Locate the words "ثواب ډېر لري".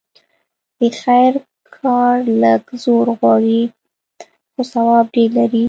4.73-5.59